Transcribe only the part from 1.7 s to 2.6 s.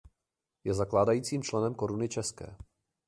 Koruny České.